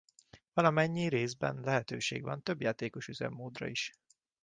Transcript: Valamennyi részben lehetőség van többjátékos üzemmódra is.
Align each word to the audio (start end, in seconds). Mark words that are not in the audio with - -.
Valamennyi 0.53 1.07
részben 1.07 1.59
lehetőség 1.59 2.23
van 2.23 2.41
többjátékos 2.43 3.07
üzemmódra 3.07 3.67
is. 3.67 3.91